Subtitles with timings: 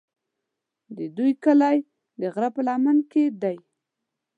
[0.97, 1.77] د دوی کلی
[2.19, 3.57] د غره په لمن کې دی.